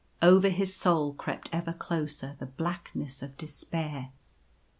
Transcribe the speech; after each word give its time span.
Over 0.23 0.49
his 0.49 0.75
soul 0.75 1.13
crept 1.13 1.47
ever 1.53 1.73
closer 1.73 2.35
the 2.39 2.47
blackness 2.47 3.21
of 3.21 3.37
de 3.37 3.45
spair. 3.45 4.09